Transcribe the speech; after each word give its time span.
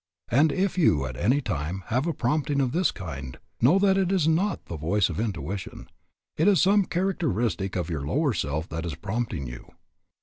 And 0.29 0.51
if 0.51 0.79
you 0.79 1.05
at 1.05 1.15
any 1.15 1.41
time 1.41 1.83
have 1.89 2.07
a 2.07 2.13
prompting 2.15 2.59
of 2.59 2.71
this 2.71 2.89
kind, 2.89 3.37
know 3.61 3.77
that 3.77 3.99
it 3.99 4.11
is 4.11 4.27
not 4.27 4.65
the 4.65 4.75
voice 4.75 5.09
of 5.09 5.19
intuition; 5.19 5.89
it 6.37 6.47
is 6.47 6.59
some 6.59 6.85
characteristic 6.85 7.75
of 7.75 7.87
your 7.91 8.01
lower 8.07 8.33
self 8.33 8.67
that 8.69 8.83
is 8.83 8.95
prompting 8.95 9.45
you. 9.45 9.73